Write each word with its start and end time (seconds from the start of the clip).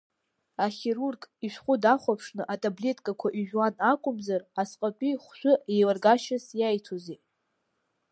Ахирург 0.65 1.21
ишәҟәы 1.45 1.75
дахәаԥшны, 1.83 2.43
атаблеткақәа 2.53 3.27
ижәуан 3.39 3.73
акәымзар, 3.91 4.41
асҟатәи 4.61 5.19
хәшәы 5.23 5.53
еилыргашьас 5.73 6.45
иаиҭози. 6.59 7.19